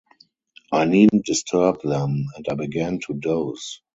[0.71, 3.81] I needn’t disturb them; and I began to doze.